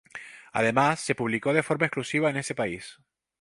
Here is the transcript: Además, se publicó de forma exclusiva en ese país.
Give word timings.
Además, 0.51 0.99
se 0.99 1.13
publicó 1.13 1.53
de 1.53 1.61
forma 1.61 1.85
exclusiva 1.85 2.31
en 2.31 2.37
ese 2.37 2.55
país. 2.55 2.99